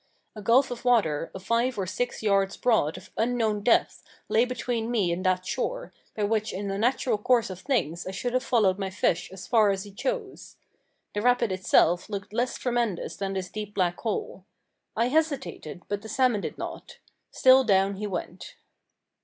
[0.35, 4.89] A gulf of water of five or six yards broad of unknown depth lay between
[4.89, 8.41] me and that shore, by which in the natural course of things I should have
[8.41, 10.55] followed my fish as far as he chose.
[11.13, 14.43] The rapid itself looked less tremendous than this deep black hole.
[14.95, 16.97] I hesitated, but the salmon did not.
[17.29, 18.55] Still down he went.